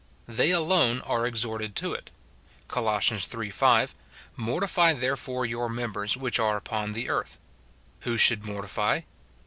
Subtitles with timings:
[0.27, 2.09] They alone are ex horted to it:
[2.67, 3.49] Coh iii.
[3.51, 3.93] 5,"
[4.35, 7.37] Mortify therefore your mem bers which are upon the earth."
[7.99, 9.01] Who should mortify?